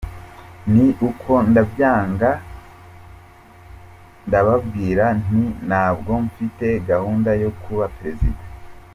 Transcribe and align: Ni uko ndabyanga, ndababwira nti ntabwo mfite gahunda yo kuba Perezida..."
Ni 0.73 0.85
uko 1.07 1.31
ndabyanga, 1.49 2.31
ndababwira 4.27 5.05
nti 5.21 5.41
ntabwo 5.67 6.11
mfite 6.27 6.67
gahunda 6.89 7.31
yo 7.43 7.51
kuba 7.61 7.85
Perezida..." 7.95 8.41